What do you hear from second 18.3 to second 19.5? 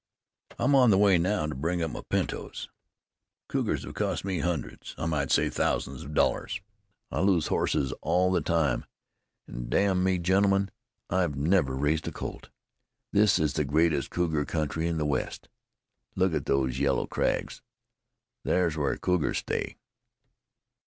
Thar's where the cougars